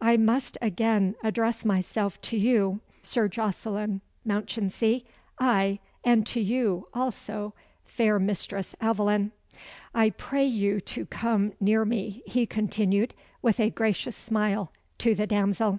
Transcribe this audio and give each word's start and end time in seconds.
I 0.00 0.16
must 0.16 0.58
again 0.60 1.14
address 1.22 1.64
myself 1.64 2.20
to 2.22 2.36
you, 2.36 2.80
Sir 3.04 3.28
Jocelyn 3.28 4.00
Mounchensey, 4.24 5.04
ay, 5.38 5.78
and 6.02 6.26
to 6.26 6.40
you, 6.40 6.88
also, 6.92 7.54
fair 7.84 8.18
Mistress 8.18 8.74
Aveline. 8.80 9.30
I 9.94 10.10
pray 10.10 10.44
you 10.44 10.80
to 10.80 11.06
come 11.06 11.52
near 11.60 11.84
me," 11.84 12.24
he 12.26 12.46
continued, 12.46 13.14
with 13.42 13.60
a 13.60 13.70
gracious 13.70 14.16
smile, 14.16 14.72
to 14.98 15.14
the 15.14 15.28
damsel. 15.28 15.78